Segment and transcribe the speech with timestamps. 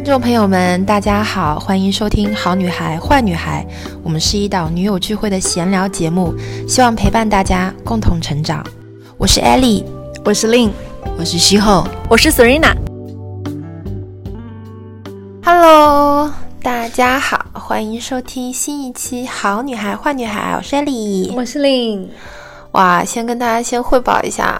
[0.00, 3.62] 听众朋友们，大家好，欢迎收听《好女孩坏女孩》，
[4.02, 6.34] 我们是一档女友聚会的闲聊节目，
[6.66, 8.64] 希望陪伴大家共同成长。
[9.18, 9.84] 我是 Ellie，
[10.24, 10.70] 我是 Lin，
[11.18, 12.74] 我是西后，我是 Serena。
[15.44, 16.32] Hello，
[16.62, 22.06] 大家好，欢迎收听新一期《好女孩坏女孩》，我是 Ellie，我是 Lin。
[22.72, 24.58] 哇，先跟大家先汇报一下。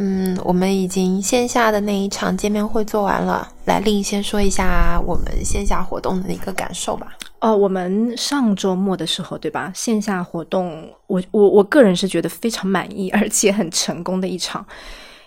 [0.00, 3.48] 嗯，我们已经线下的那一场见面会做完了。
[3.64, 7.08] 来，令先说一下我们线下活动的一个感受吧。
[7.40, 9.72] 哦，我们上周末的时候，对吧？
[9.74, 14.64] 线下活动，我我我个人是觉得非常满意，而且很成功的一场，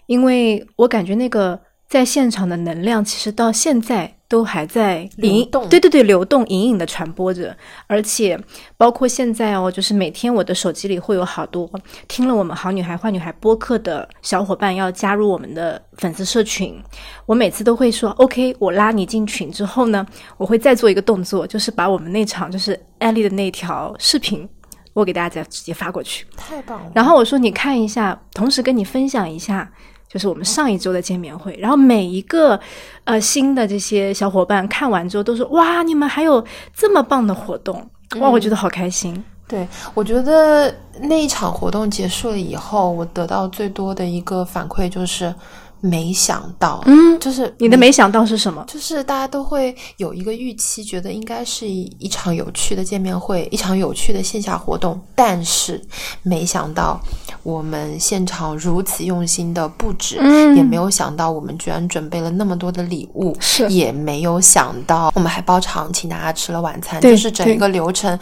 [0.05, 4.15] 因为我感觉那个在现场的能量，其实到现在。
[4.31, 7.53] 都还在流动，对对对，流动，隐隐的传播着，
[7.85, 8.39] 而且
[8.77, 11.69] 包括现在哦，就是每天我的手机里会有好多
[12.07, 16.81] 听了我们好女孩坏女孩播客的小伙伴要加入我们的粉丝社群，
[17.25, 24.47] 我每次都会说 OK，我拉你进群之后呢，我会再做一个动作，就是把我们那场就是艾丽的那条视频，
[24.93, 26.89] 我给大家再直接发过去，太棒了。
[26.95, 29.69] 然后我说你看一下，同时跟你分享一下。
[30.11, 32.59] 就是我们上一周的见面会，然后每一个
[33.05, 36.43] 呃新的这些小伙伴看完之后都说：“哇，你们还有
[36.75, 39.23] 这么棒的活动！”哇，我觉得好开心。
[39.47, 45.33] 对，我觉得那一场活动结束了以后，我得到最多的一个反馈就是。
[45.81, 48.63] 没想到，嗯，就是你的没想到是什么？
[48.67, 54.99] 就是大家都会有一个预期，觉得应该是一场有趣的见面会，一场有趣的线下活动。
[55.15, 55.81] 但是
[56.21, 57.01] 没想到，
[57.41, 68.17] 我们现场如此用心的布置，嗯，也没有想到我们居然准备了那么多的礼物，是也没有想到我们还包场请大家吃了晚餐，就是整一个流程，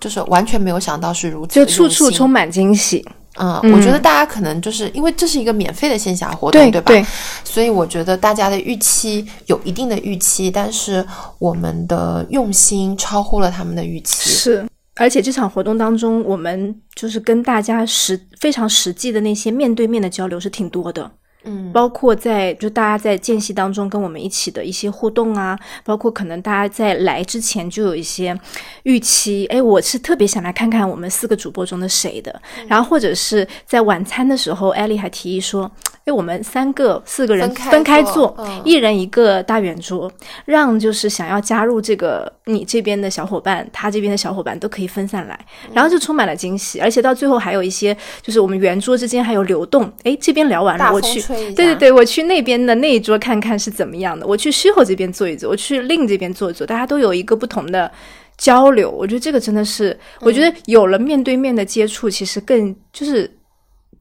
[0.00, 3.06] 就是完全没有想到是如此，就处处充满惊喜。
[3.36, 7.08] 嗯，我觉得大家可能就是因为这是一个免费的线下活动，对吧？
[7.42, 11.04] 所以我觉得大家的预期有一定的预期，但是
[11.38, 14.30] 我们的用心超乎了他们的预期。
[14.30, 21.10] 是，而且这场活动当中，我们就是跟大家实非常实际的那些面对面的交流是挺多的。
[21.44, 28.38] 嗯，包括在就大家在间隙当中跟我们一起的一些互动啊，包括可能大家在来之前就有一些
[28.84, 35.70] 预期，哎，我是特别想来看看我们四个主播中的谁的，然后或者是在晚餐的时候，艾丽还提议说。
[36.04, 40.10] 哎，我们三个四个人分开坐，一人一个大圆桌，
[40.44, 49.90] 让就是想要加入这个你这边的小伙伴，他这边的小伙伴都可以分散来，然后就充满了惊喜，而且到最后还有一些就是我们圆桌之间还有流动。
[50.02, 57.90] 哎，这边聊完了，我去，对对对，我去那边的那一桌看看是怎么样的，我去西后这边坐一坐，我去另这边坐一坐，大家都有一个不同的
[58.36, 58.90] 交流。
[58.90, 63.38] 我觉得这个真的是，我觉得有了面对面的接触，其实更就是。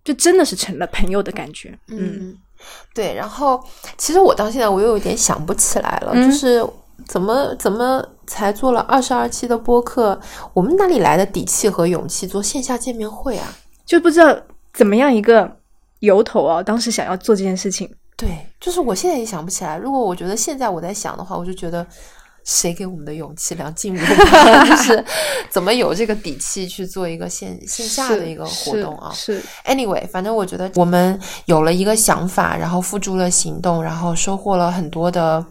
[0.04, 2.38] 就真的是成了朋友的感觉，嗯，
[2.94, 3.14] 对。
[3.14, 3.64] 然后
[3.98, 6.66] 其实我到现在我又有点想不起来了，就是
[7.08, 10.20] 怎么怎么才做了二十二期的播客，
[10.54, 13.56] 我们哪里来的底气和勇气做线下见面会啊？
[13.86, 14.38] 就不知道
[14.74, 15.58] 怎么样一个
[16.00, 16.62] 由头啊！
[16.62, 19.78] 当时想要做这件事情，对，就是我现在也想不起来。
[19.78, 21.86] 如果我觉得现在我在想的话，我就觉得。
[22.44, 23.56] 谁给我们的勇气？
[23.56, 24.06] 梁静茹
[24.66, 25.06] 就是
[25.50, 29.12] 怎么有这个底气去做一个线线下的一个活动啊？
[29.14, 35.46] 是，anyway，反正我觉得我们有了一个想法，然后付诸了行动，然后收获了很多的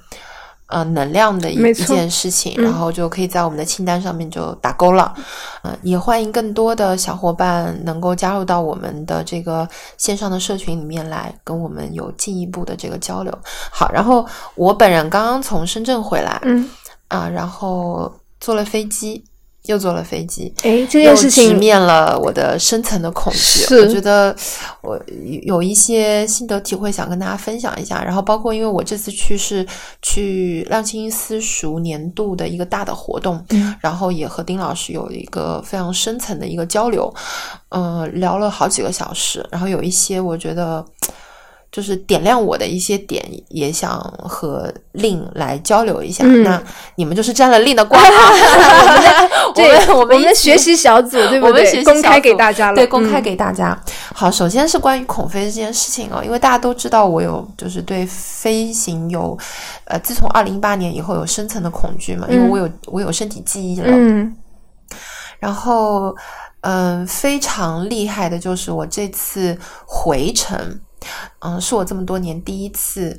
[0.66, 5.14] 呃能量的一一件事情，然后就可以在我们的清单上面就打勾了。
[5.62, 9.66] 嗯，也欢迎更多的小伙伴能够加入到我们的这个
[9.96, 13.32] 线上的社群里面来，跟我们有进一步的这个交流。
[13.70, 14.26] 好，然后
[14.56, 16.68] 我本人刚刚从深圳回来，嗯。
[17.12, 19.22] 啊，然后坐了飞机，
[19.64, 23.74] 又坐了飞机，哎，这件事情直面了我的深层的恐惧。
[23.76, 24.34] 我觉得
[24.80, 24.98] 我
[25.42, 28.02] 有一些心得体会想跟大家分享一下。
[28.02, 29.66] 然后包括因为我这次去是
[30.00, 33.44] 去浪青私塾年度的一个大的活动，
[33.80, 37.12] 然后也和丁老师有一个非常深层的一个交流，
[37.68, 39.46] 嗯，聊了好几个小时。
[39.50, 40.82] 然后有一些我觉得。
[41.72, 46.22] 就是点亮我的一些点，也想和令来交流一下。
[46.22, 46.62] 那
[46.96, 48.08] 你们就是沾了令的光啊！
[49.56, 51.82] 我们我们的学习小组对不对？
[51.82, 53.74] 公开给大家了，对，公开给大家。
[54.14, 59.36] 好，首先是关于恐飞这件事情哦，因为大家都知道我有就是对飞行有
[59.86, 63.86] 呃，自从二零一八年以后有深层的恐惧嘛，因为我有我有身体记忆了。
[63.88, 64.36] 嗯，
[65.38, 66.14] 然后
[66.60, 70.78] 嗯，非常厉害的就是我这次回程。
[71.40, 73.18] 嗯，是我这么多年第一次，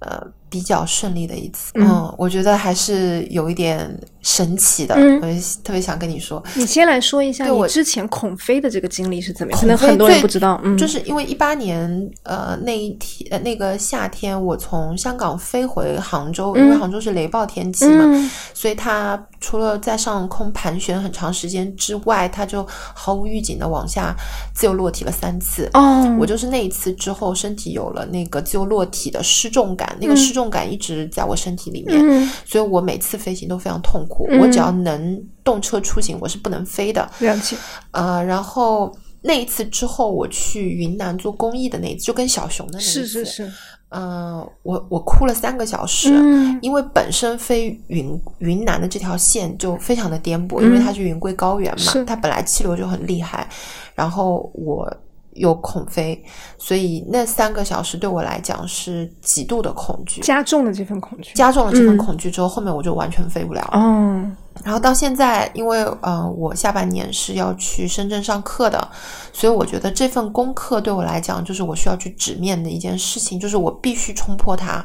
[0.00, 3.90] 呃，比较顺利的一次，嗯，我觉得还是有一点
[4.20, 5.26] 神奇的，我
[5.64, 6.44] 特别想跟你说。
[6.54, 9.58] 你先来说一下我之前恐飞的这个经历是怎么样？
[9.58, 24.14] 可能很多人不知道，嗯，就是因为一八年，呃，那一天，呃，那个夏天，我从香港飞回杭州，因为杭州是雷暴天气嘛，所以它除了在上空盘旋很长时间之外，它就毫无预警的往下
[24.54, 25.70] 自由落体了三次。
[25.72, 30.41] 哦，我就是那一次之后，身体有了那个自由落体的失重感，那个失重。
[30.42, 34.26] 重感一直在我身体里面，所以我每次飞行都非常痛苦。
[34.40, 37.08] 我只要能动车出行，我是不能飞的。
[37.20, 37.56] 了解。
[37.92, 43.52] 呃，然后那一次之后，我去云南做公益的那一次，就跟小熊的那一次，是是是。
[43.90, 46.12] 嗯，我我哭了三个小时，
[46.60, 53.48] 因为本身飞云云南的这条线就非常的颠簸，因为它是云贵高原嘛，它本来气流就很厉害，
[53.94, 54.92] 然后我。
[55.34, 56.22] 有恐飞，
[56.58, 63.68] 所以那三个小时对我来讲是极度的恐惧，加重了这份恐惧，加重了这份恐惧之后，后面我就完全飞不了。
[63.72, 68.86] 嗯，然后到现在，因为呃，我下半年是要去深圳上课的，
[69.32, 74.84] 所以我觉得这份功课对我来讲，就是我需要去直面的一件事情，就是我必须冲破它，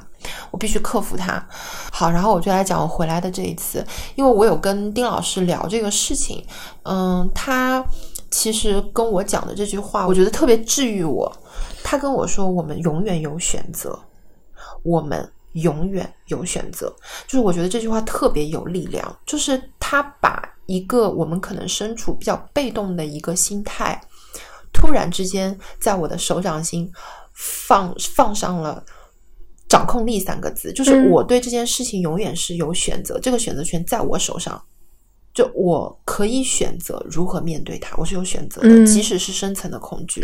[0.51, 1.45] 我必须克服它。
[1.91, 3.85] 好，然后我就来讲我回来的这一次，
[4.15, 6.43] 因为我有跟丁老师聊这个事情，
[6.83, 7.83] 嗯，他。
[8.29, 11.31] 其实跟我讲的这句话，我觉得特别治愈我。
[11.83, 13.97] 他跟我说：“我们永远有选择，
[14.83, 16.93] 我们永远有选择。”
[17.25, 19.17] 就是我觉得这句话特别有力量。
[19.25, 23.99] 就是他把一个我们可能身处比较被动的一个心态，
[24.73, 26.91] 突然之间在我的手掌心
[27.33, 28.83] 放放上了
[29.69, 30.73] “掌控力”三个字。
[30.73, 34.61] 就是我对这件事情永远是有选择，这个选择权在我手上。
[35.37, 40.19] 就我可以选择如何面对它，我是有选择的，即使是深层的恐惧。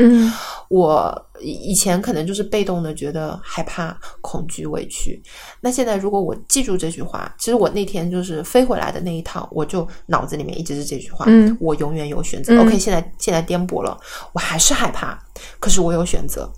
[0.70, 5.22] 我以前可能就是被动的，觉得害怕、恐惧、委屈。
[5.62, 11.28] 那现在如果我记住这句话，其实我那天就是飞回来的那一趟，我就脑子里面一直是这句话：
[11.60, 12.60] 我永远有选择。
[12.60, 13.96] OK，现在现在颠簸了，
[14.34, 15.24] 我还是害怕，
[15.60, 16.52] 可是我有选择。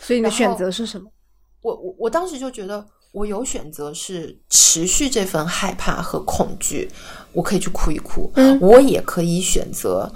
[0.00, 1.12] 所以你的选择是什么？
[1.60, 2.86] 我我我当时就觉得。
[3.12, 6.88] 我有选择是持续这份害怕和恐惧，
[7.32, 8.30] 我可以去哭一哭。
[8.36, 10.10] 嗯，我也可以选择，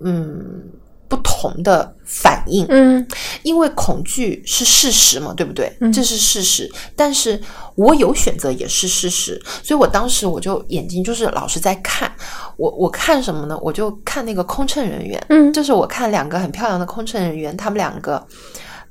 [0.00, 0.62] 嗯，
[1.08, 2.66] 不同的反应。
[2.68, 3.06] 嗯，
[3.42, 5.74] 因为恐惧是事实嘛，对不对？
[5.90, 6.70] 这是事实。
[6.94, 7.40] 但是
[7.76, 9.40] 我有选择也是事实。
[9.62, 12.12] 所以我当时我就眼睛就是老是在看
[12.58, 13.58] 我，我看什么呢？
[13.62, 15.18] 我就看那个空乘人员。
[15.30, 18.26] 嗯，就是我看两个很漂亮的空乘人员，他们两个，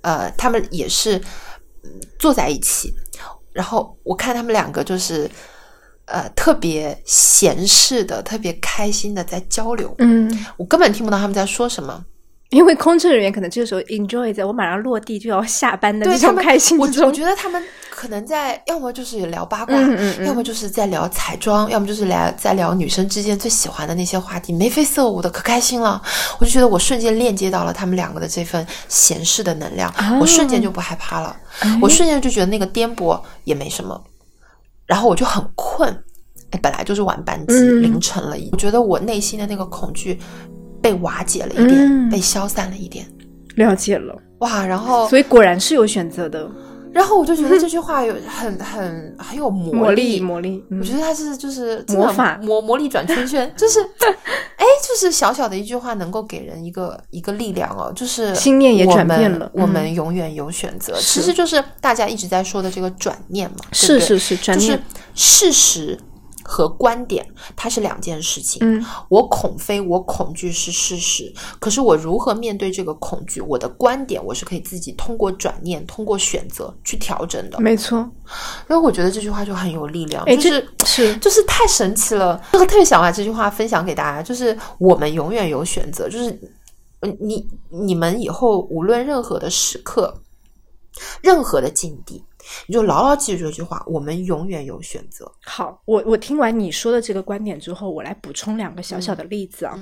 [0.01, 1.21] 呃，他们也是
[2.17, 2.91] 坐在一起。
[3.53, 5.29] 然后我看他们两个就是，
[6.05, 9.93] 呃，特别闲适的、特别开心的在交流。
[9.99, 12.03] 嗯，我根本听不到他们在说什么，
[12.53, 17.07] 因为空乘人员可能这个时候 enjoy 在我马上落地就要下班的那种开心之中。
[17.07, 19.75] 我觉得他们可能在要么就是聊八卦，
[20.25, 26.01] 要么就是在聊彩妆，要么就是聊在聊女生之间最喜欢的那些话题，眉飞色舞的，可开心了。
[26.39, 31.35] 我就觉得我瞬间链接到了他们两个的这份闲适的能量，我瞬间就不害怕了。
[31.81, 33.99] 我瞬间就觉得那个颠簸也没什么，
[34.85, 35.89] 然后我就很困，
[36.51, 40.19] 哎，本来就是晚班机，凌晨了，我觉得我内心的那个恐惧
[40.83, 43.05] 被瓦解了一点，被消散了一点，
[43.55, 46.47] 了解了，哇，然后所以果然是有选择的。
[46.91, 50.63] 然后我就觉得这句话有很很很有魔力，魔力。
[50.69, 52.37] 我觉得它是就是魔法。
[52.43, 60.93] 魔魔力转圈圈， 就是哎，就是小小的一句话能够给人一个一个力量哦，就是心念也转变了，我们永远有选择。
[60.99, 64.79] 其实就是大家一直在说的这个转念嘛，是是是，转念。
[65.15, 65.97] 事实。
[66.43, 68.59] 和观点，它是两件事情。
[68.61, 71.33] 嗯，我恐非，我恐惧是事实。
[71.59, 73.41] 可是我如何面对这个恐惧？
[73.41, 77.59] 我的观点，我是可以自己通过转念，通过选择去调整的。
[77.59, 77.97] 没错。
[78.69, 82.41] 因为我觉得这句话就很有力量，就是是就是太神奇了。
[82.51, 86.09] 这个特别想把这句话分享给大家，就是我们永远有选择。
[86.09, 86.39] 就是
[87.19, 90.21] 你你们以后无论任何的时刻，
[91.21, 92.23] 任何的境地。
[92.67, 95.31] 你就牢牢记住这句话：我们永远有选择。
[95.43, 99.79] 好，我我听完你说的这个观点之后，我来补充两个小小的例子啊。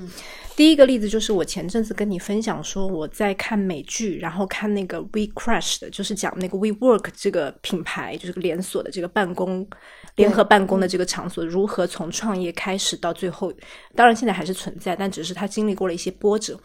[0.54, 9.66] 第一个例子就是我前阵子跟你分享说，我在看美剧，然后看那个 We Crush 的，就是讲那个 We Work 这个品牌，就是个连锁的这个办公。
[10.16, 13.52] 联合办公的这个场所如何从创业开始到最后？
[13.94, 16.58] 当然现在还是存在，但只是他经历过了一些波折。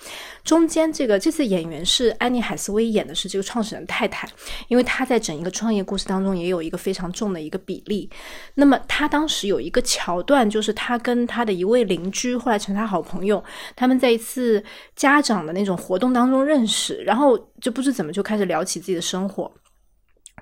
[0.43, 4.27] 中间这个这次演员是安妮海瑟薇演的是这个创始人太太，
[4.67, 8.09] 因为她在整一个创业故事当中也有一个非常重的一个比例。
[8.55, 13.43] 那么她当时有一个桥段，就是她跟她的一位邻居，后来成她好朋友，
[13.75, 14.63] 他们在一次
[14.95, 19.51] 家长的那种活动当中认识，然后就不知怎么就开始聊起自己的生活。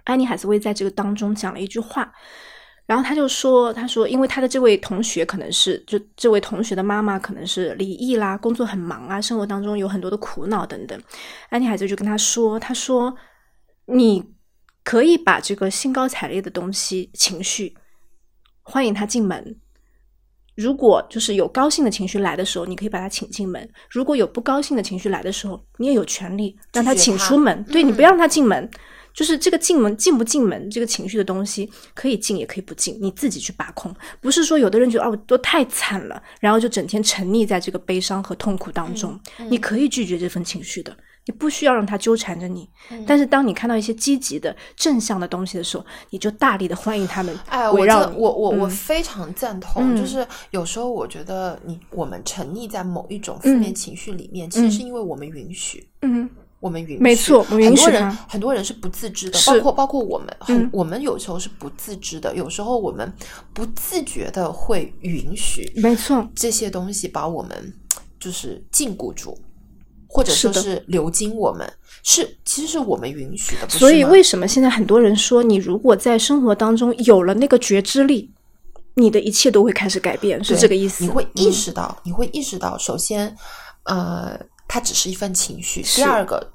[0.05, 2.11] 安妮海瑟薇在这个当中讲了一句话，
[2.85, 10.99] 然后他就说：“他说，因为他的这位同学可能是，就这位同学的妈妈可能是离异啦，工作很忙啊，生活当中有很多的苦恼等等。
[11.49, 13.15] 安妮海瑟就跟他说：‘他说，
[13.85, 14.23] 你
[14.83, 17.75] 可以把这个兴高采烈的东西情绪
[18.61, 19.59] 欢迎他进门。’”
[20.55, 27.61] 如果就是有高兴的情绪来的时候，你可以把他请进门；如果有不高兴的情绪来的时候，你也有权利让他请出门。
[27.65, 28.69] 对你不要让他进门，
[29.15, 33.95] 就是这个进门进不进门，这个情绪的东西可以进也可以不进，你自己去把控。
[34.19, 39.19] 不是说有的人觉得哦都太惨了，然后就整天沉溺在这个悲伤和痛苦当中，
[39.49, 40.95] 你可以拒绝这份情绪的。
[41.27, 42.69] 你不需要让他纠缠着你，
[43.07, 47.35] 但是当你看到一些积极的、正向的东西的时候，你就大力的欢迎他们。
[47.47, 49.97] 哎，我这我我我非常赞同。
[49.97, 55.89] 就是有时候我觉得，你我们沉溺在某一种负面情绪里面，其实是因为我们允许。
[56.03, 56.24] 嗯，
[56.59, 57.03] 我们允许。
[57.03, 63.11] 没错，很多人很多人是不自知的，包括包括我们，很我们有时候是不自知的，有时候我们
[63.53, 65.71] 不自觉的会允许。
[65.75, 67.73] 没错，这些东西把我们
[68.19, 69.37] 就是禁锢住。
[70.07, 71.69] 或者说是流经我们
[72.01, 73.67] 是，其实是我们允许的。
[73.67, 78.31] 所以为什么现在很多人说，你如果在生活当中有了那个觉知力，
[78.93, 81.03] 你的一切都会开始改变，是这个意思？
[81.03, 83.35] 你会意识到，你会意识到，首先，
[83.83, 86.51] 呃，它只是一份情绪；第二个，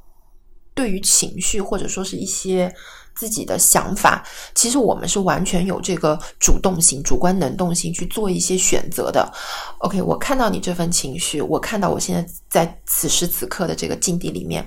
[0.75, 2.73] 对于情绪或者说是一些。
[3.13, 4.25] 自己的想法，
[4.55, 9.31] 其实我们是完全有这个主动性、主观能动性去做一些选择的。
[9.79, 14.65] OK，我看到你这份情绪，我看到我现在在此时此刻的这个境地里面，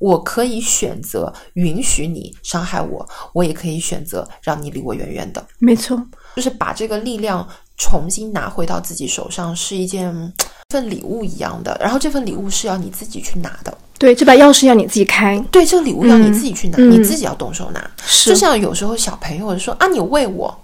[0.00, 5.46] 我可以选择允许你伤害我，我也可以选择让你离我远远的。
[5.60, 5.96] 没错，
[6.34, 10.32] 就是把这个力量重新拿回到自己手上，是一件
[10.70, 11.76] 份礼物一样的。
[11.80, 13.76] 然后这份礼物是要你自己去拿的。
[13.98, 15.38] 对，这把钥匙要你自己开。
[15.50, 17.90] 对，这个礼物要你自己去拿，你自己要动手拿。
[18.04, 20.62] 是就像有时候小朋友说啊，你喂我，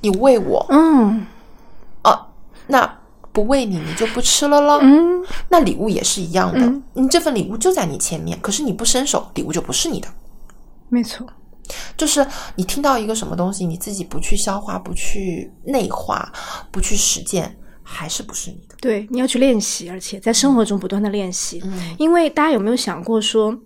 [0.00, 1.26] 你喂我，嗯，
[2.02, 2.26] 啊，
[2.66, 2.98] 那
[3.32, 4.80] 不喂你，你就不吃了喽。
[4.82, 10.08] 嗯，那礼物也是一样的，你这份礼物就在你前面，可是你不伸手，礼物就不是你的。
[10.88, 11.26] 没错，
[11.96, 16.32] 就是你听到一个什么东西，你自己不去消化、不去内化、
[16.70, 17.56] 不去实践。
[17.88, 18.74] 还是不是你的？
[18.80, 21.62] 对，你要去练习，而且在生活中不断的练习。
[21.64, 23.56] 嗯，因为大家有没有想过说，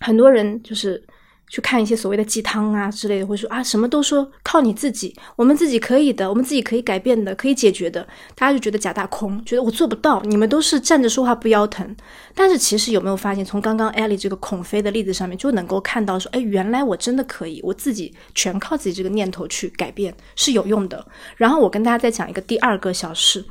[0.00, 1.00] 很多人就是
[1.48, 8.06] 去看一些所谓的鸡汤啊之类的，会说啊，什么都说靠你自己，我们自己可以的，我们自己可以改变的，可以解决的。
[8.34, 11.96] 大家就觉得假大空，觉得我做不到，你们都是站着说话不腰疼。
[12.34, 21.06] 但是其实有没有发现，从刚刚艾丽这个孔飞的例子上面，就能够看到说，哎，原来我真的可以，我自己全靠自己这个念头去改变是有用的。
[21.36, 23.44] 然后我跟大家再讲一个第二个小事。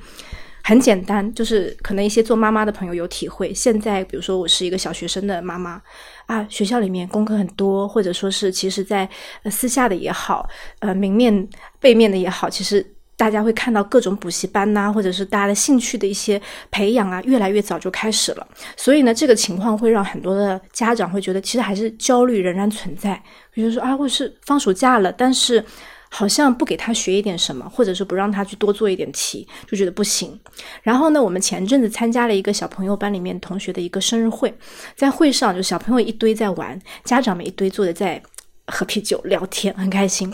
[0.68, 3.54] 很简单，就是可能一些做妈妈的朋友有体会。
[3.54, 5.80] 现在，比如说我是一个小学生的妈妈
[6.26, 9.08] 啊，学校里面功课很多，或者说是其实，在
[9.52, 11.48] 私下的也好，呃，明面
[11.80, 12.84] 背面的也好，其实
[13.16, 16.42] 大家会看到各种补习班呐，或者是大家的兴趣的一些
[16.72, 18.48] 培养啊，越来越早就开始了。
[18.76, 23.22] 所以呢，这个情况会让很多的家长会觉得，其实还是焦虑仍然存在。
[23.52, 25.64] 比如说啊，或是放暑假了，但是。
[26.10, 30.40] 好像不给他学一点什么，或者是不让他去多做一点题，就觉得不行。
[30.82, 34.56] 然后呢，我们前阵子参加了一个小朋友班里面同学的一个生日会，
[34.96, 38.22] 在会上就小朋友一堆在玩，家长们一堆坐着在
[38.68, 40.34] 喝啤酒聊天，很开心。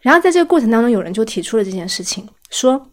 [0.00, 2.90] 然后在这个过程当中，有人就提出了这件事情，说：“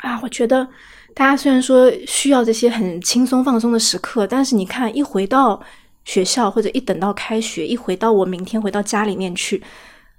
[0.00, 0.66] 啊，我觉得
[1.14, 5.62] 大家虽然说需要这些很轻松放松的时刻，但是你看，一回到
[6.04, 9.62] 学校或者一等到开学，一回到我明天回到家里面去，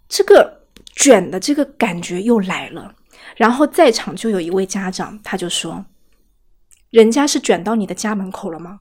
[0.07, 0.59] 这个。”
[0.95, 2.93] 卷的这个感觉又来了，
[3.35, 5.85] 然后在场就有一位家长，他就说
[6.91, 8.79] ：“人家是卷到你的家门口了吗？”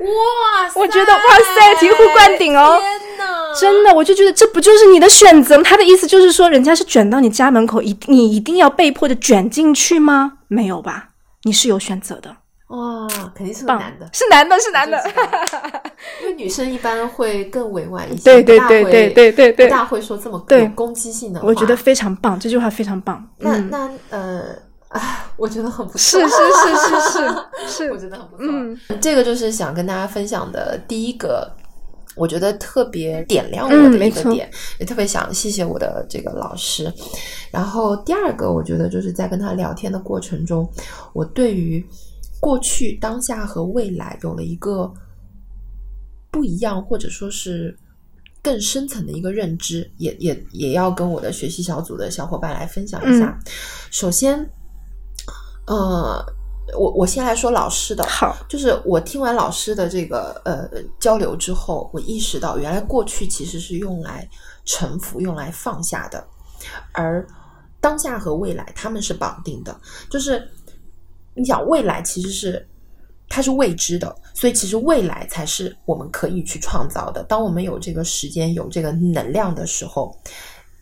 [0.00, 2.80] 哇，我觉得哇塞，醍醐灌顶哦！
[2.80, 5.62] 天哪，真的，我就觉得这不就是你的选择？
[5.62, 10.38] 他的意思就是说，人家是卷到你家门口，一你一定要被迫的卷进去吗？
[10.48, 11.10] 没有吧，
[11.42, 12.34] 你是有选择的。
[12.70, 14.96] 哇，肯定是男的，是男的，是男的，
[16.22, 21.46] 因为女生一般会更委婉一些，对对对对对对对，不大会说这么有攻击性的话。
[21.48, 23.28] 我觉得非常棒，这句话非常棒。
[23.38, 24.54] 那那呃
[24.86, 28.46] 啊，我觉得很不错，是是是是是 是，我觉得很不错。
[28.48, 31.52] 嗯，这个就是想跟大家分享的第一个，
[32.14, 34.48] 我觉得特别点亮我的一个点，
[34.78, 36.92] 也特别想谢谢我的这个老师。
[37.50, 40.70] 然后第二个，我觉得就是在跟他聊天的过程中，
[41.12, 41.84] 我对于。
[42.40, 44.92] 过去、当下和未来有了一个
[46.30, 47.76] 不一样，或者说是
[48.42, 53.38] 更深层的一个认知，也也也要跟我的学习小组的小伙伴来分享一下。
[53.90, 54.38] 首先，
[55.66, 56.24] 呃，
[56.78, 60.66] 我我先来说老师的，好，就是我听完老师的这个呃
[60.98, 64.26] 交流之后，我意识到原来过去其实是用来
[64.64, 66.26] 臣服、用来放下的，
[66.92, 67.26] 而
[67.80, 69.78] 当下和未来他们是绑定的。
[70.08, 70.48] 就是
[71.34, 72.68] 你想未来其实是
[73.28, 77.22] 它是未知的，所以其实未来才是我们可以去创造的。
[77.24, 80.16] 当我们有这个时间、有这个能量的时候，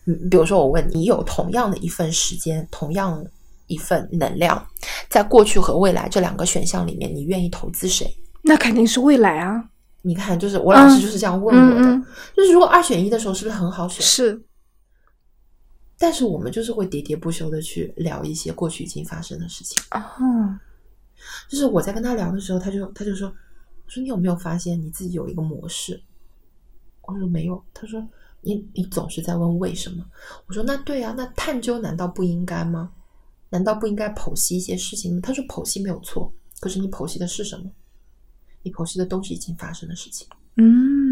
[0.06, 3.24] 嗯，比如说我问你，有同样的一份时间，同样。
[3.70, 4.66] 一份能量，
[5.10, 8.10] 在过去和未来这两个选项里面，你愿意投资谁？
[8.40, 9.62] 那肯定是未来啊！
[10.00, 12.02] 你看，就是我老师就是这样问我的，
[12.34, 14.00] 就是如果二选一的时候，是不是很好选？
[14.00, 14.42] 是。
[15.98, 20.60] 但是我们就是会喋喋不休的去聊一些过去已经发生的事情啊。
[21.48, 23.34] 就是我在跟他聊的时候，他就他就说
[23.88, 26.00] ：“说你有没有发现你自己有一个模式？”
[27.02, 28.06] 我说：“没有。”他说
[28.42, 30.04] ：“你你总是在问为什么？”
[30.46, 32.92] 我说：“那对啊，那探究难道不应该吗？”
[33.50, 35.20] 难道不应该剖析一些事情吗？
[35.22, 37.64] 他说剖析没有错，可是你剖析的是什么？
[38.62, 40.28] 你剖析的都是已经发生的事情。
[40.56, 41.07] 嗯，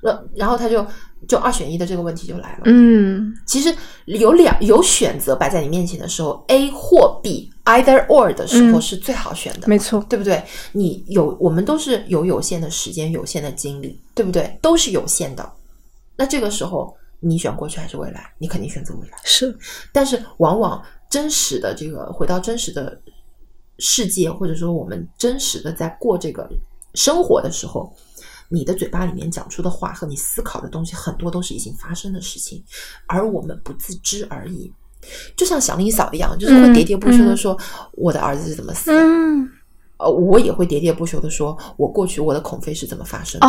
[0.00, 0.86] 然然后他就
[1.28, 2.62] 就二选一的这个问题就来了。
[2.64, 3.74] 嗯，其实
[4.06, 9.68] 有两有选择摆在你面前的时候，A 或 B，either or 的时候是最好选的。
[9.68, 10.42] 没错，对不对？
[10.72, 14.58] 你有我们都是有有限的时间、有限的精力，对不对？
[14.60, 15.52] 都是有限的。
[16.16, 18.32] 那这个时候你选过去还是未来？
[18.38, 19.18] 你肯定选择未来。
[19.24, 19.56] 是，
[19.92, 20.82] 但是往往。
[21.10, 23.00] 真实的这个回到真实的
[23.78, 26.50] 世界，或者说我们真实的在过这个
[26.94, 27.94] 生活的时候，
[28.48, 32.62] 你的嘴巴里面讲出的话和你思考的东西，很多都是已经发生的事情，
[33.06, 34.72] 而我们不自知而已。
[35.36, 37.58] 就像祥林嫂一样，就是会喋喋不休的说
[37.92, 39.02] 我的儿子是怎么死的，
[39.98, 43.46] 呃，我也会喋喋不休的说我过去我的恐飞是怎么发生的，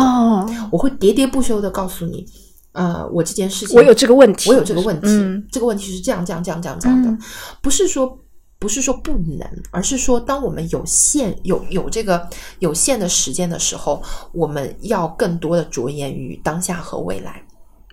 [0.70, 2.26] 我会喋喋不休的告诉你。
[2.72, 5.08] 呃，我这件事情，我有这个问题，我有这个问题，
[5.50, 7.24] 这个问题是这样这样这样这样这样的，
[7.62, 8.18] 不是说
[8.58, 17.42] 不是说不能，而是说当我们有限有有这个有限的时间的时候，我们要更多的着眼于当下和未来。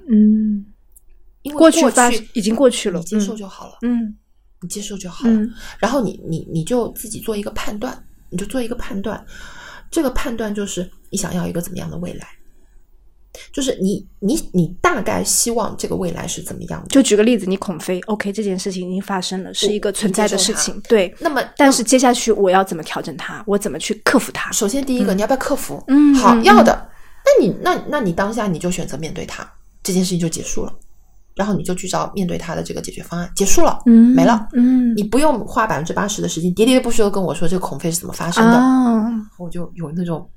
[0.10, 0.65] 嗯，
[1.41, 1.82] 因为过去
[2.34, 3.77] 已经过去了，你接受就好了。
[3.82, 4.15] 嗯，
[4.62, 5.39] 你接受就好了。
[5.79, 9.24] 然后你你你就自己做一个判断，你就做一个判断，
[9.91, 12.27] 这个判断就是你想要一个怎么样的未来。
[13.51, 16.87] 就是你，你，你大概希望这个未来是怎么样的？
[16.89, 20.79] 就举个例子，你恐飞，OK，这件事情已经发生了，是一个存在的事情。
[20.87, 23.43] 对，那么，但是接下去我要怎么调整它？
[23.47, 24.51] 我怎么去克服它？
[24.51, 25.84] 首先，第一个，你要不要克服？
[25.88, 26.89] 嗯，好，要的。
[27.25, 29.49] 那你，那，那你当下你就选择面对它，
[29.81, 30.73] 这件事情就结束了，
[31.36, 38.62] 然后你就去找面对它的这个解决方案，结束了，嗯，没了，嗯，你不用花百分之八十的时间喋喋不休跟我说这个恐飞是怎么发生的，
[39.39, 40.29] 我就有那种。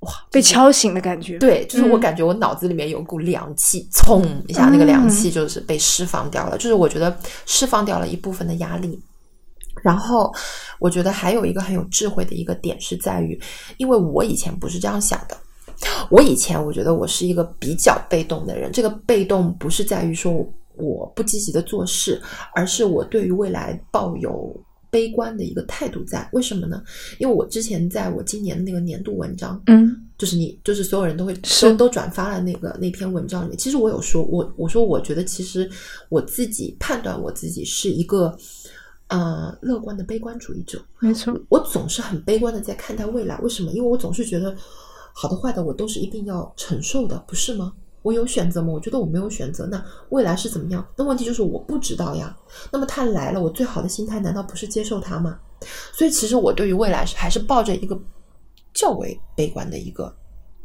[0.00, 1.38] 哇，被敲醒的感觉。
[1.38, 6.56] 对，就是我感觉我脑子里面有股凉气，冲一下，那个凉气就是被释放掉了。
[6.56, 8.98] 就是我觉得释放掉了一部分的压力。
[9.82, 10.32] 然后
[10.78, 13.38] 我觉得还有一个很有智慧的一个点是在于，
[13.76, 15.36] 因为我以前不是这样想的。
[16.08, 18.72] 我以前我觉得我是一个比较被动的人。
[18.72, 20.32] 这个被动不是在于说
[20.76, 22.20] 我不积极的做事，
[22.54, 24.54] 而是我对于未来抱有。
[24.90, 26.82] 悲观的一个态度在，为什么呢？
[27.18, 35.70] 因为我之前在我今年的那个年度文章，嗯，就是你，就是所有人都会都都转发了那个那篇文章里面，其实我有说，我我说我觉得其实
[36.08, 38.36] 我自己判断我自己是一个
[39.08, 43.70] 呃乐观的悲观主义者，没错，我总是很悲观的在看待未来，为什么？
[43.72, 44.54] 因为我总是觉得
[45.12, 47.72] 好的坏的我都是一定要承受的，不是吗？
[48.02, 48.68] 我有选择吗？
[48.72, 49.66] 我觉得我没有选择。
[49.66, 50.86] 那未来是怎么样？
[50.96, 52.36] 那问题就是我不知道呀。
[52.70, 55.38] 那么他来了，我最好的心态难道不是接受他吗？
[55.92, 58.00] 所以其实我对于未来是还是抱着一个
[58.72, 60.14] 较为悲观的一个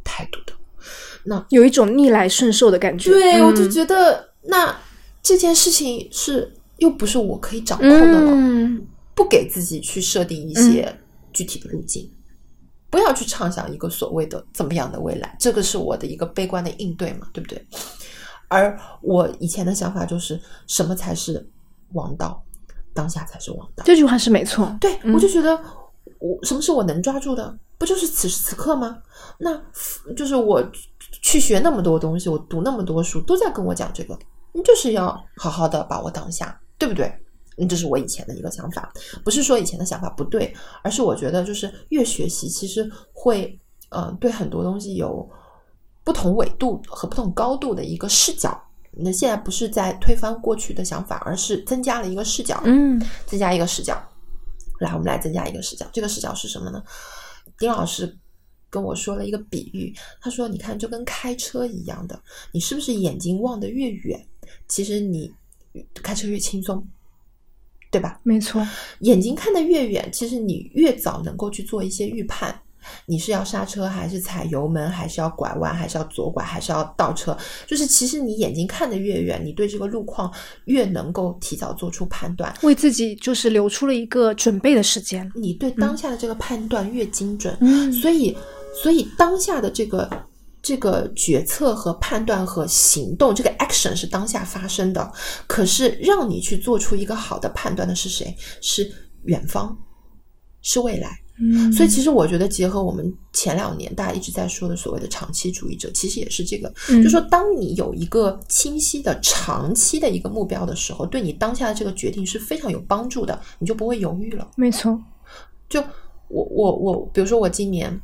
[0.03, 0.53] 态度的。
[1.23, 3.11] 那有一种逆来顺受的感觉。
[3.11, 4.73] 对，我就觉得那
[5.21, 10.95] 这件事情是又不是我可以掌控的了，嗯不给自己去设定一些
[11.33, 12.09] 具体的路径。
[12.89, 17.67] 不要去畅想一个所谓的怎么样的未来，这个是我的一个悲观的应对嘛，对不对？
[18.47, 21.45] 而我以前的想法就是，什么才是
[21.93, 22.41] 王道？
[22.93, 23.83] 当下才是王道。
[23.83, 24.73] 这句话是没错。
[24.79, 25.59] 对，我就觉得，
[26.19, 27.57] 我什么是我能抓住的？
[27.77, 28.97] 不就是此时此刻吗？
[29.37, 29.59] 那
[30.15, 30.63] 就是我
[31.21, 34.17] 去学那么多东西，我读那么多书，都在跟我讲这个，
[34.53, 37.13] 你就是要好好的把握当下，对不对？
[37.57, 38.91] 嗯，这是我以前的一个想法，
[39.23, 43.57] 不是说以前的想法不对，而是我觉得就是越学习，其实会
[43.89, 45.29] 呃对很多东西有
[46.03, 48.61] 不同纬度和不同高度的一个视角。
[48.97, 54.01] 那现在不是在推翻过去的想法，而是增加了一个视角，嗯，增加一个视角。
[54.79, 56.83] 来，我们来增加一个视角，这个视角是什么呢？
[57.57, 58.17] 丁老师
[58.69, 64.25] 跟我说了一个比喻，他说：“你看，就跟开车一样的，你是不是眼睛望得越远，
[64.67, 65.33] 其实你
[66.03, 66.85] 开车越轻松。”
[67.95, 68.19] 对吧？
[68.23, 68.61] 没错，
[68.99, 72.53] 眼睛看得越远，其实你越早能够去做一些预判。
[73.05, 77.35] 你是要刹车还是踩油门，还是要拐弯，还是要左拐，还是要倒车？
[77.65, 80.29] 就是其实你眼睛看得越远，你对这个路况
[80.65, 85.31] 越能够提早做出判断，为自己就是留出了一个准备的时间。
[85.35, 88.35] 你对当下的这个判断越精准，嗯，所以
[88.83, 90.09] 所以当下的这个
[90.65, 95.13] 这个决策和判断和行动，这个 action 是当下发生的。
[95.45, 98.35] 可是让你去做出一个好的判断的是谁？
[98.61, 98.91] 是
[99.25, 99.77] 远方，
[100.63, 101.15] 是未来。
[101.37, 106.73] 嗯，所以其实我觉得，结合我们前两年大家一直在说的所谓的长期主义者，其实也是这个，
[107.03, 114.49] 就说当你有一个清晰的长期的一个目标的时候，对你当下的这个决定是非常有帮助的，你就不会犹豫了。
[114.55, 114.99] 没错，
[115.69, 115.79] 就
[116.29, 118.01] 我我我，比如说我今年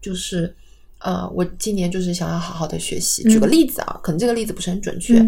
[0.00, 0.56] 就是
[0.98, 3.22] 呃，我今年就是想要好好的学习。
[3.24, 5.24] 举个例子啊，可能这个例子不是很准确。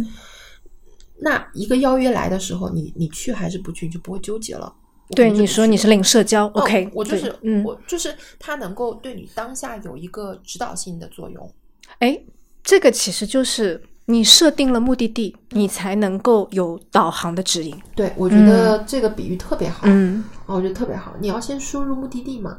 [1.19, 4.73] 那一个邀约来的时候，你你去还是不去，你就不会纠结了。
[5.11, 11.53] 对你说你是零社交，OK，我就是，嗯，我就是它能够对你当下有一个指导性的作用。
[11.99, 12.19] 哎，
[12.63, 17.77] 这个其实就是你设定了目的地，你才能够有导航的指引。
[17.95, 21.15] 对，我觉得这个比喻特别好，嗯，我觉得特别好。
[21.21, 22.59] 你要先输入目的地嘛。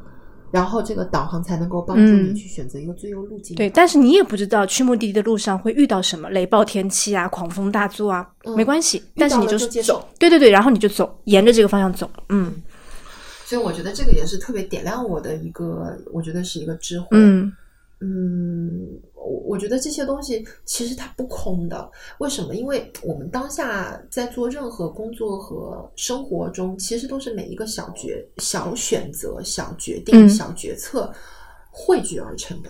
[0.51, 3.55] 然后这个导航才能够帮助你去选择一个最优路径。
[3.55, 9.01] 对，但是你也不知道去目的地的路上会遇到什么雷暴天气啊、狂风大作啊，没关系。
[9.15, 12.09] 但是你就是走，对对对，然后你就走，沿着这个方向走。
[12.29, 12.53] 嗯，
[13.45, 17.07] 所以我觉得这个也是特别点亮我的一个，我觉得是一个智慧。
[17.11, 17.51] 嗯
[18.01, 18.99] 嗯。
[19.23, 22.55] 我我觉得这些东西其实它不空的，为什么？
[22.55, 31.13] 因为我们当下在做任何工作和生活中，其实都是每一个小决、小选择、小决定、小决策
[31.69, 32.69] 汇聚而成的，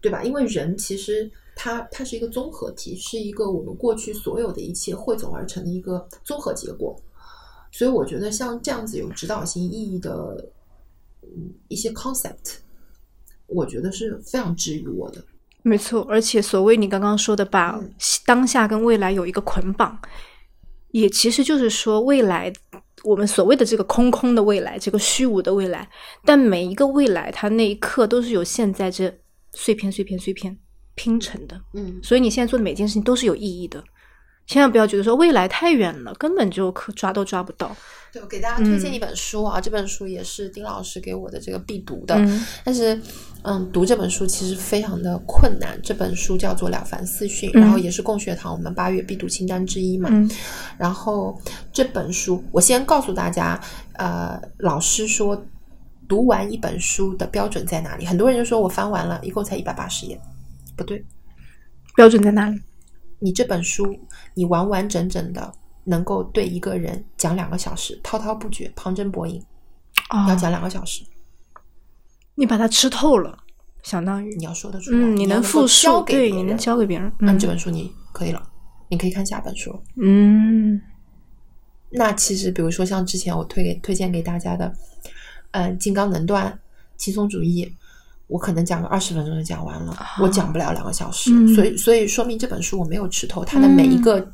[0.00, 0.24] 对吧？
[0.24, 7.00] 因为人其实它它是一个综合体，是一个我们过去所有的一切汇总而成的一个综合结果。
[7.70, 10.50] 所以我觉得像这样子有指导性意义的
[11.22, 12.56] 嗯一些 concept，
[13.46, 15.22] 我觉得是非常治愈我的。
[15.66, 17.76] 没错，而且所谓你刚刚说的，把
[18.24, 20.00] 当下跟未来有一个捆绑，
[20.92, 22.52] 也其实就是说，未来
[23.02, 25.88] 我们所谓的这个空空的未来，这个虚无的未来，
[26.24, 29.12] 但每一个未来，它那一刻都是由现在这
[29.54, 30.56] 碎片、碎片、碎片
[30.94, 31.60] 拼成的。
[31.74, 33.82] 嗯，所以你现在做的每件事情都是有意义的。
[34.46, 37.74] 千万不要觉得说未来太远了，根本就可抓都抓不到。
[38.12, 42.16] 对，我给大家推荐一本书啊，这本书也是丁老师给我的这个必读的。
[42.64, 42.98] 但是，
[43.42, 45.78] 嗯，读这本书其实非常的困难。
[45.82, 50.08] 这本书叫做《了凡四训》，然后也是共学堂我们八月必读清单之一嘛。
[50.78, 51.36] 然后
[51.72, 53.60] 这本书，我先告诉大家，
[53.94, 55.44] 呃，老师说
[56.08, 58.06] 读完一本书的标准在哪里？
[58.06, 60.18] 很多人就说我翻完了，一共才一百八十页，
[60.76, 61.04] 不对，
[61.96, 62.60] 标准在哪里？
[63.18, 63.98] 你这本书，
[64.34, 65.52] 你完完整整的
[65.84, 69.42] 能够对一个人讲两个小时，滔滔不绝，旁征博引，
[70.28, 71.02] 要讲两个小时，
[72.34, 73.38] 你把它吃透了，
[73.82, 78.42] 相当于你要说得出来，你能复述，对，你能教给别人，那这本书你可以了，
[78.88, 79.74] 你可以看下本书。
[79.96, 80.80] 嗯，
[81.90, 84.72] 那其实比如说像之前我推给推荐给大家的，
[85.52, 86.58] 嗯，金刚能断，
[86.96, 87.74] 轻松主义。
[88.28, 94.26] 我可能讲个二十分钟就讲完了，我讲不了两个小时，所以所以说明这本书我没有吃透它的每一个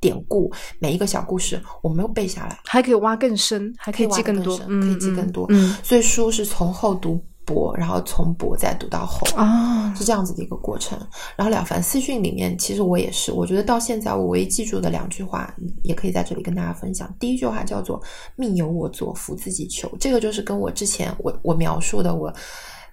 [0.00, 5.46] 典故，每一个小故事我没有背下来，还可以挖更深，还可以记更多，可以记更多。
[5.82, 10.98] 所以书是从厚读薄，然后从薄再读到厚啊，是这样子的一个过程。
[11.36, 17.12] 然后了凡四训里面，其实我也是，我觉得到现在我唯一记住的两句话，也可以在这里跟大家分享。
[17.20, 18.02] 第一句话叫做
[18.36, 22.32] “命由我作，福自己求”，这个就是跟我之前我我描述的我。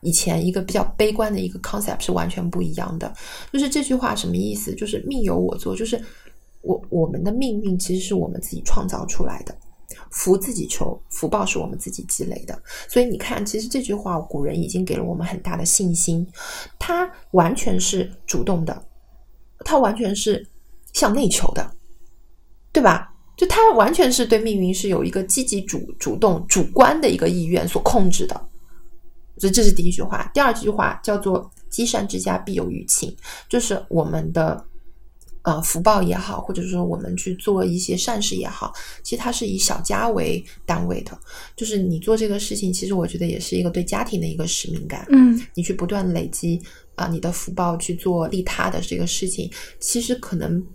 [0.05, 3.11] 以前一个比较悲观的一个 concept 是完全不一样的，
[3.51, 4.73] 就是这句话什么意思？
[4.75, 5.99] 就是命由我做，就是
[6.61, 9.57] 我我们的命运其实是我们自己创造出来的，
[10.11, 12.57] 福自己求，福报是我们自己积累的。
[12.87, 16.25] 所以你看，其实这句话古人已经给了我们很大的信心，
[16.77, 18.85] 他完全是主动的，
[19.65, 20.47] 他完全是
[20.93, 21.71] 向内求的，
[22.71, 23.11] 对吧？
[23.35, 28.49] 就他完全是对命运是有一个积极主主动主观的一个意愿所控制的。
[29.37, 33.13] 所以这是第一句话，第二句话叫做“积善之家必有余庆”，
[33.49, 34.65] 就是我们的
[35.41, 41.17] 呃福报也好，或者说我们去做一些善事也好，其实它是以小家为单位的。
[41.55, 45.05] 就是你做这个事情，其实我觉得也是一个对家庭的一个使命感。
[45.09, 46.61] 嗯，你去不断累积
[46.95, 50.65] 啊你的福报去做利他的这个事情，其实可能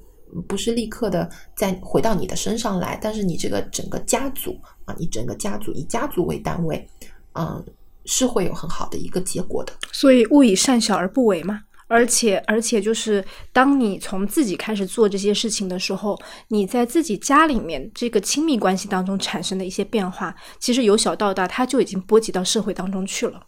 [0.47, 6.87] 不是立刻的再回到你的身上来，但是你这个整个家族啊，你整个家族以家族为单位，
[7.33, 7.65] 嗯。
[8.05, 11.61] 是会有很好的一个结果的，所以勿以善小而不为嘛。
[11.93, 23.41] 而且，而且就是当你从自己开始做这些事情的时候，你在自己家里面这个亲密关系当中产生的一些变化，其实由小到大，它就已经波及到社会当中去了。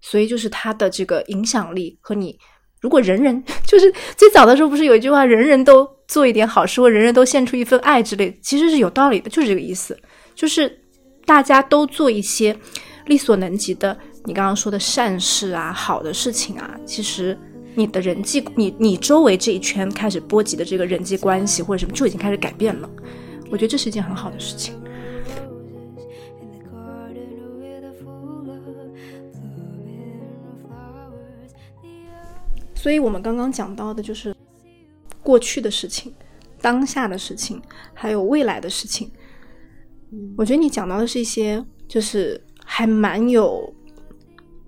[0.00, 2.38] 所以，就是它的这个影响力和你，
[2.80, 9.94] 如果人人 就是最早的时候，不是有一句话，人人都做一点好事，或人人都献出一份爱之类，其实是有道理的，就是这个意思，
[10.34, 10.82] 就是
[11.26, 12.56] 大家都做一些
[13.06, 17.38] 力所能及的，你刚刚说的善事啊，好的事情啊，其实。
[17.76, 22.88] 你的人际，你你周围这一圈开始波及的这个人际关系或者什么，就已经开始改变了。
[23.50, 24.80] 我觉得这是一件很好的事情。
[32.76, 34.32] 所以，我们刚刚讲到的就是
[35.20, 36.14] 过去的事情、
[36.60, 37.60] 当下的事情，
[37.92, 39.10] 还有未来的事情。
[40.36, 43.72] 我觉得你讲到的是一些，就是还蛮有，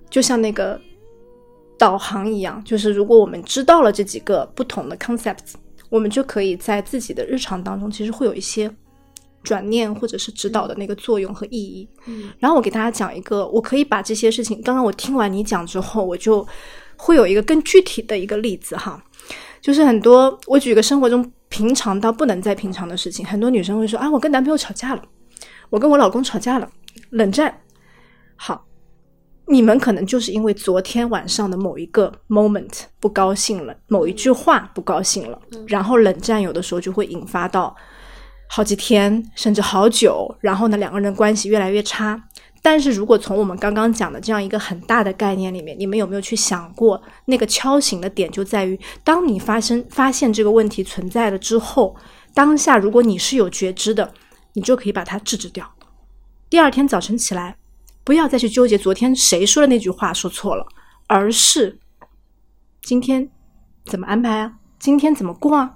[0.09, 0.80] 就像那个。
[1.78, 5.52] 导航一样，就是如果我们知道了这几个不同的 concepts，
[5.90, 8.74] 我们就可以在自己的日常当中，其实会有一些
[9.42, 11.87] 转念或者是指导的那个作用和意义。
[12.06, 16.48] 嗯，然后我给大家讲一个，我可以把这些事情，刚刚我听完你讲之后，我就
[16.96, 19.04] 会有一个更具体的一个例子哈，
[19.61, 25.02] 就是很多我举个生活中平常到不能再平常的事情，很多女生会说啊，我跟男朋友吵架了，
[25.68, 26.66] 我跟我老公吵架了，
[27.11, 27.54] 冷战，
[28.37, 28.64] 好。
[29.49, 37.72] 你们可能就是因为昨天晚上的某一个 moment 不高兴了，某一句话不高兴了，然后冷战有的时候就会引发到
[38.49, 42.20] 好几天甚至好久，然后呢两个人关系越来越差。
[42.61, 51.94] 但是如果从我们刚刚讲的这样一个很大的概念里面，你们有没有去想过那个敲醒的点就在于，当你发生发现这个问题存在了之后，
[52.35, 54.12] 当下如果你是有觉知的，
[54.55, 55.72] 你就可以把它制止掉。
[56.51, 57.57] 第二天早晨起来。
[58.06, 60.64] 不要再去纠结昨天谁说的那句话说错了，
[61.08, 61.80] 而是
[62.80, 63.28] 今天
[63.84, 64.52] 怎么安排啊？
[64.78, 65.74] 今天怎么过啊？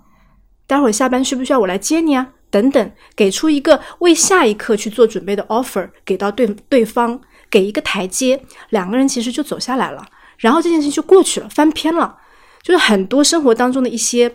[0.69, 2.29] 待会儿下班需不需要我来接你啊？
[2.49, 10.07] 等等，给出一个为下一刻去做准备的 offer，给到对对方，给一个台阶，两个人其实就走下来了，
[10.39, 12.17] 然后这件事情就过去了，翻篇了，
[12.63, 14.33] 就是很多生活当中的一些。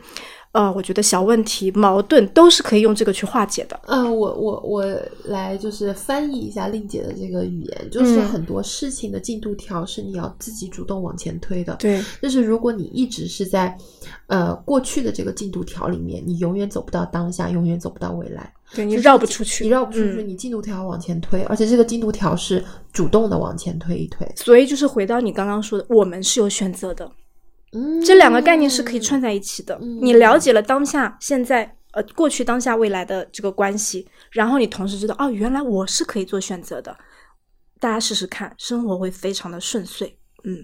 [0.55, 3.77] 呃，我觉得小问题、矛盾都是可以用这个去化解的。
[3.87, 4.85] 嗯，我我我
[5.25, 11.75] 来就是翻译一下令姐的这个语言，就是很多事情的进度条是你要自己主动往前推的。
[11.75, 13.77] 对，就是如果你一直是在
[14.27, 18.49] 呃过去的这个进度条里面，你永远走不到当下，永远走不到未来。
[18.73, 22.63] 对你绕不出去，你绕不出去，你进度条往前推，而且这个进度条是
[22.93, 24.25] 主动的往前推一推。
[24.37, 27.11] 所以就是回到你刚刚说的，我们是有选择的。
[28.03, 29.77] 这两个概念是可以串在一起的。
[30.01, 36.95] 你了解了当下、现在、呃过去、当下、未来的这个关系，然后你同时知道，哦，原来我是可以做选择的。
[37.79, 40.17] 大家试试看，生活会非常的顺遂。
[40.43, 40.57] 嗯，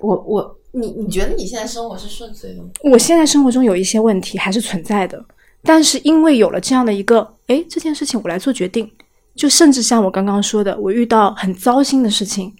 [0.00, 2.70] 我我你你觉得你现在生活是顺遂的吗？
[2.82, 5.24] 我现在生活中有一些问题还是存在的，
[5.62, 8.90] 但是因为有了这样的一个，哎，这件事情我来做决定，
[9.36, 12.52] 就甚至像我刚刚说的，我遇到很糟心的事情，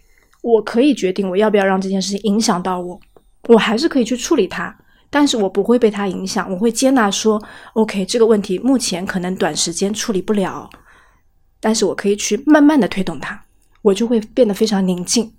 [0.42, 2.98] 我可以决定我要不要让这件事情影响到我。
[3.48, 4.76] 我还是可以去处理它，
[5.08, 10.68] 但是我不会被它影响，我会接纳说，OK，这个问题目前可能短时间处理不了，
[11.58, 13.42] 但是我可以去慢慢的推动它，
[13.82, 15.32] 我就会变得非常宁静，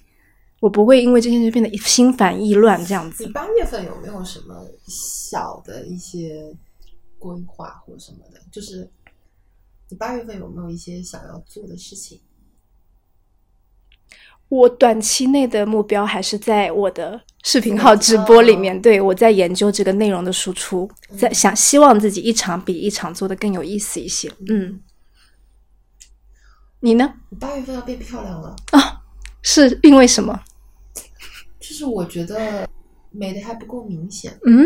[0.59, 3.25] 我不会因为这件事变得心烦意乱这样子。
[3.25, 6.55] 你八月份有没有什么小的一些
[7.19, 8.41] 规划或什么的？
[8.51, 8.89] 就是
[9.89, 12.19] 你八月份有没有一些想要做的事情？
[14.51, 24.29] 我短期内的目标还是在我的视频号直播里面，对我在研究这个内容的输出，在想希望自己一场比一场做的更有意思一些。
[24.49, 24.81] 嗯，
[26.81, 27.13] 你呢？
[27.39, 29.01] 八月份要变漂亮了啊？
[29.41, 30.37] 是因为什么？
[31.57, 32.67] 就是我觉得
[33.09, 34.37] 美的还不够明显。
[34.45, 34.65] 嗯。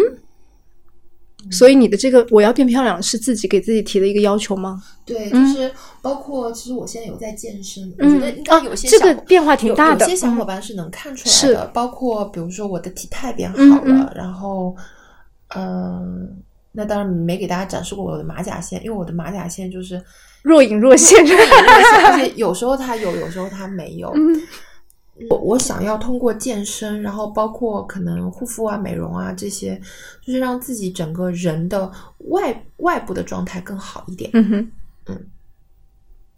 [1.51, 4.81] 所以你的这个我要变漂亮是自己给自己提的一个要求吗？
[5.05, 11.67] 对，就是包括其实我现在有在健身，我觉得应该有些这个变化挺大的，有些小伙伴是能看出来的。
[11.67, 14.75] 包括比如说我的体态变好了，然后
[15.55, 16.35] 嗯，
[16.71, 20.01] 那当然没给大家展示过我的马甲线，因为我的马甲线就是
[20.41, 24.11] 若隐若现，而且有时候它有，有时候它没有。
[25.29, 29.79] 我我想要通过健身，然后包括可能护肤啊、美容啊这些，
[30.21, 31.89] 就是让自己整个人的
[32.29, 34.29] 外外部的状态更好一点。
[34.33, 34.71] 嗯哼，
[35.07, 35.25] 嗯，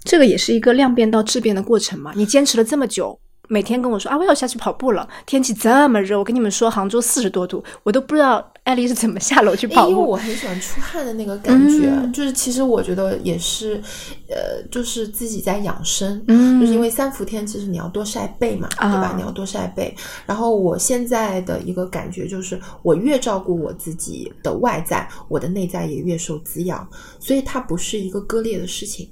[0.03, 2.13] 这个也是一个量变到质变的过程嘛。
[2.15, 5.09] 你坚持了这么久，每天跟我说啊，我要下去跑步了。
[5.25, 9.91] 天气这么热，我跟你们说，杭州四十多度，我都不知道艾丽是怎么下楼去跑步？
[9.91, 13.81] 因为我很喜欢出汗的那个感觉，就是其实我觉得也是，
[14.27, 19.13] 呃，就是自己在养生，嗯，就是因为三伏天其实你要多晒背嘛，对吧？
[19.15, 19.95] 你要多晒背。
[20.25, 26.85] 然后我现在的一个感觉就是，我越照顾我自己的外在，我的内在也越受滋养，
[27.21, 29.09] 所以它不是一个割裂的事情，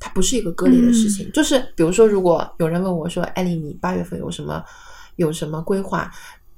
[0.00, 1.30] 它不是一个割裂的事情。
[1.32, 4.64] 就是比如说，如果有人问我说：“艾丽，你八月份有什么
[5.16, 6.10] 有什么规划？”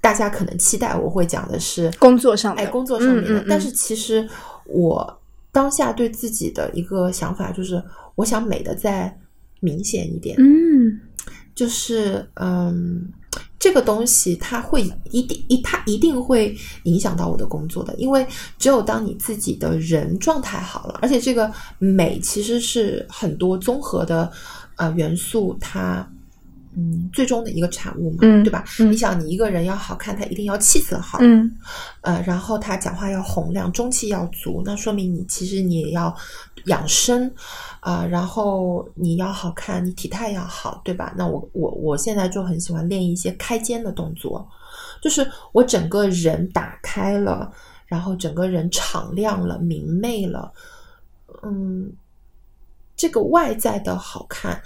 [0.09, 3.45] 大家可能期待我会讲的是工作上的，哎，工作上面的。
[3.47, 4.27] 但是其实
[4.65, 5.21] 我
[5.53, 7.83] 当下对自己的一个想法就是，
[8.15, 9.15] 我想美的再
[9.61, 10.35] 明显一点。
[10.39, 10.99] 嗯，
[11.55, 13.07] 就是嗯，
[13.59, 17.95] 这个东西它会一定一，它一定会影响到我的工作的。
[17.97, 18.27] 因为
[18.59, 24.33] 只有当你自己的人状态好了，而且这个美其实是很多综合的
[24.77, 26.11] 呃元素它。
[26.77, 28.65] 嗯，最终的一个产物嘛，对吧？
[28.79, 31.51] 你想，你一个人要好看，他一定要气色好，嗯，
[32.03, 36.15] 呃，然后他讲话要洪亮，中气要足，那说明你其实你也要
[36.67, 37.31] 养生
[37.81, 41.13] 啊，然后你要好看，你体态要好，对吧？
[41.17, 44.49] 那我我我现在就很喜欢练一些开肩的动作，
[45.03, 47.51] 就是我整个人打开了，
[47.87, 50.53] 然后整个人敞亮了，明媚了，
[51.43, 51.91] 嗯，
[52.95, 54.61] 这个外在的好看。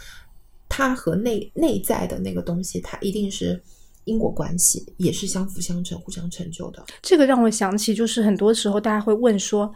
[0.75, 3.63] 它和内内在的那个东西，它一定是
[4.05, 6.83] 因果关系，也是相辅相成、互相成就的。
[7.03, 9.71] 这个让我想起，就是很多时候大家会问说。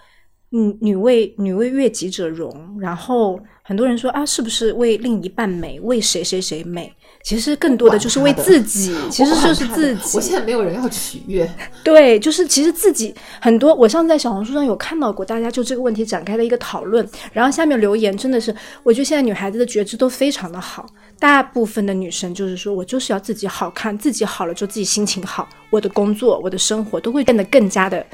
[0.56, 6.90] 嗯，女为女为悦己者容，然后很多人说啊，是不是为另一半美，为谁谁谁美？
[7.22, 10.16] 其实更多的就是为自己，其实就是自己。
[10.16, 11.46] 我现在没有人要取悦，
[11.84, 13.74] 对，就是其实自己很多。
[13.74, 20.86] 我上次在小红书上有看到过，大家就这个问题展开了一个讨论，然后下面留言真的是，我觉得现在女孩子的觉知都非常的好，
[21.18, 28.06] 大部分的女生就是说我就是要自己好看，自己好了就自己心情好，我的工作、我的生活都会变得更加的。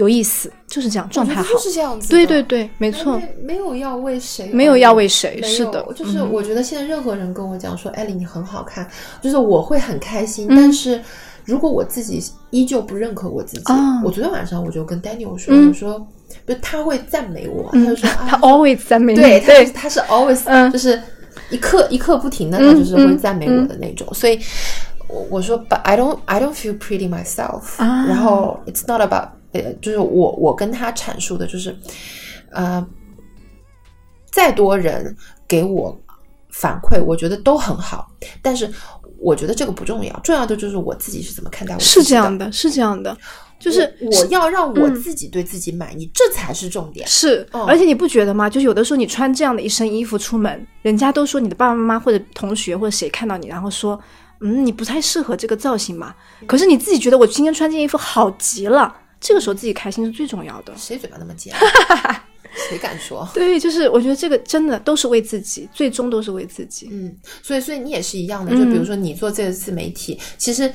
[0.00, 2.08] 有意思，就是这样，状态好，就是这样子。
[2.08, 8.88] 对对对，没错，没有要为谁，没有要为谁，是的，就是我觉得现在任何人跟我讲说，艾丽你很好看，
[9.20, 10.48] 就是我会很开心。
[10.48, 11.02] 但是
[11.44, 16.08] 如果我自己依旧不认可我自己，我昨天晚上我就跟 Daniel 说，我说，
[16.46, 20.98] 就他会赞美我，他就说他 always 赞美，对，对，他是 always，就是
[21.50, 24.08] 一刻一刻不停的，他就是会赞美我的那种。
[24.14, 24.40] 所以，
[25.08, 27.76] 我我说，But I don't I don't feel pretty myself。
[27.78, 31.76] 然后 It's not about 呃，就是我我跟他阐述的，就是，
[32.50, 32.86] 呃，
[34.30, 35.16] 再多人
[35.48, 35.98] 给我
[36.50, 38.10] 反馈，我觉得都很好，
[38.40, 38.70] 但是
[39.18, 41.80] 我觉得这个不重要，重要的就是我自己是怎么看待我。
[41.80, 43.16] 是这样的，是这样的，
[43.58, 47.06] 就是我要让我自己对自己满意，这才是重点。
[47.06, 48.48] 是，而且你不觉得吗？
[48.48, 54.00] 就是有的时候你穿这样的一身衣服出门，人家都说你的爸爸妈妈或者同学或者谁看到你，然后说，
[54.40, 56.14] 嗯，你不太适合这个造型嘛。
[56.46, 58.96] 可是你自己觉得我今天穿这件衣服好极了。
[59.20, 60.72] 这个时候自己开心是最重要的。
[60.76, 61.54] 谁嘴巴那么尖？
[62.68, 63.28] 谁敢说？
[63.32, 66.88] 对，就是我觉得这个真的都是为自己，最终都是为自己。
[66.90, 68.50] 嗯，所以所以你也是一样的。
[68.50, 70.72] 就比如说你做这个自媒体，其实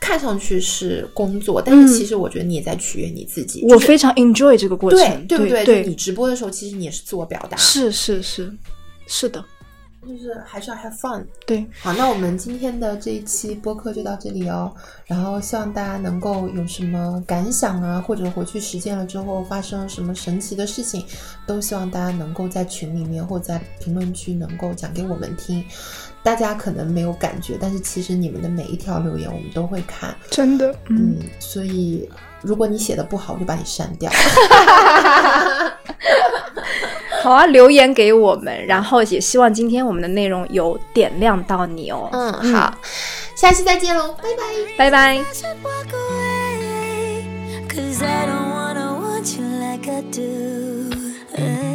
[0.00, 3.64] 看上去是工作，但是其实我觉得你也在取悦你自己。
[3.68, 5.64] 我非常 enjoy 这个过程，对不对？
[5.64, 7.56] 对，你直播的时候，其实你也是自我表达。
[7.56, 8.52] 是是是，
[9.06, 9.44] 是的。
[10.06, 14.74] 就是还是要 have fun，对，好，那我们今天的这一期播客就到这里哦。
[15.06, 21.04] 然后希望大家能够有什么感想啊，或者回去实践了之后发生什么神奇的事情，
[21.46, 25.64] 都希望大家能够在群里面或在评论区能够讲给我们听。
[26.24, 32.08] 大家可能没有感觉，但是其实你们的每一条留言我们都会看，真的，嗯，所以
[32.40, 34.10] 如果你写的不好，我就把你删掉。
[37.22, 42.08] 好啊留言给我们然后也希望今天我们的内容有点亮到你哦。
[42.12, 42.52] 嗯。
[42.52, 42.74] 好
[43.34, 44.90] 下期再见喽拜拜。
[44.90, 45.18] 拜拜。
[47.68, 51.71] Cause i don't wanna want you like i do.